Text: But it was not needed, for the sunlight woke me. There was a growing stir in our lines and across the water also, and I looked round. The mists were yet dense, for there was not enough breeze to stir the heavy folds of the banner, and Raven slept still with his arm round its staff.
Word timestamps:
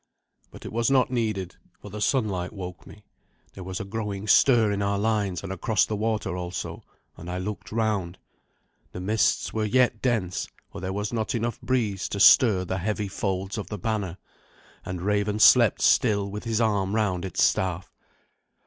But 0.49 0.65
it 0.65 0.71
was 0.73 0.89
not 0.89 1.11
needed, 1.11 1.57
for 1.79 1.91
the 1.91 2.01
sunlight 2.01 2.53
woke 2.53 2.87
me. 2.87 3.03
There 3.53 3.63
was 3.63 3.79
a 3.79 3.85
growing 3.85 4.27
stir 4.27 4.71
in 4.71 4.81
our 4.81 4.97
lines 4.97 5.43
and 5.43 5.51
across 5.51 5.85
the 5.85 5.95
water 5.95 6.35
also, 6.35 6.83
and 7.17 7.29
I 7.29 7.37
looked 7.37 7.71
round. 7.71 8.17
The 8.93 8.99
mists 8.99 9.53
were 9.53 9.63
yet 9.63 10.01
dense, 10.01 10.47
for 10.71 10.81
there 10.81 10.91
was 10.91 11.13
not 11.13 11.35
enough 11.35 11.61
breeze 11.61 12.09
to 12.09 12.19
stir 12.19 12.65
the 12.65 12.79
heavy 12.79 13.09
folds 13.09 13.59
of 13.59 13.67
the 13.67 13.77
banner, 13.77 14.17
and 14.83 15.03
Raven 15.03 15.37
slept 15.37 15.83
still 15.83 16.31
with 16.31 16.45
his 16.45 16.59
arm 16.59 16.95
round 16.95 17.23
its 17.23 17.43
staff. 17.43 17.93